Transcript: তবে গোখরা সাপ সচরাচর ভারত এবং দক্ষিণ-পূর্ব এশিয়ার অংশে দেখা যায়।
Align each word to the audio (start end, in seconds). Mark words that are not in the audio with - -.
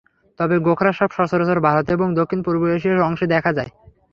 তবে 0.39 0.55
গোখরা 0.59 0.91
সাপ 0.93 1.11
সচরাচর 1.17 1.57
ভারত 1.59 1.85
এবং 1.89 2.07
দক্ষিণ-পূর্ব 2.19 2.61
এশিয়ার 2.69 3.05
অংশে 3.07 3.25
দেখা 3.33 3.51
যায়। 3.57 3.71